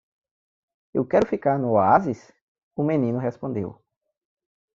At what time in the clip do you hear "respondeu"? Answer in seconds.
3.19-3.79